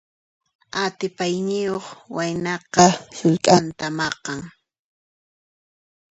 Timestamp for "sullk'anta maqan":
3.15-4.39